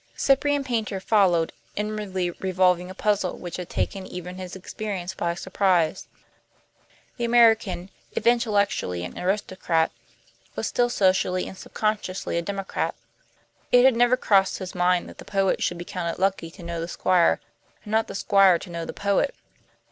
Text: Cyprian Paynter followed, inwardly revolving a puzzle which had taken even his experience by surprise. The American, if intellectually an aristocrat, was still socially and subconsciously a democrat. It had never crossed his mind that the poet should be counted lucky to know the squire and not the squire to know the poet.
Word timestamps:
Cyprian 0.15 0.63
Paynter 0.63 0.99
followed, 0.99 1.53
inwardly 1.75 2.31
revolving 2.31 2.89
a 2.89 2.95
puzzle 2.95 3.37
which 3.37 3.57
had 3.57 3.69
taken 3.69 4.07
even 4.07 4.37
his 4.37 4.55
experience 4.55 5.13
by 5.13 5.35
surprise. 5.35 6.07
The 7.17 7.25
American, 7.25 7.91
if 8.13 8.25
intellectually 8.25 9.03
an 9.05 9.15
aristocrat, 9.19 9.91
was 10.55 10.65
still 10.65 10.89
socially 10.89 11.47
and 11.47 11.55
subconsciously 11.55 12.35
a 12.39 12.41
democrat. 12.41 12.95
It 13.71 13.85
had 13.85 13.95
never 13.95 14.17
crossed 14.17 14.57
his 14.57 14.73
mind 14.73 15.07
that 15.07 15.19
the 15.19 15.23
poet 15.23 15.61
should 15.61 15.77
be 15.77 15.85
counted 15.85 16.17
lucky 16.17 16.49
to 16.49 16.63
know 16.63 16.79
the 16.81 16.87
squire 16.87 17.39
and 17.83 17.91
not 17.91 18.07
the 18.07 18.15
squire 18.15 18.57
to 18.57 18.71
know 18.71 18.85
the 18.85 18.93
poet. 18.93 19.35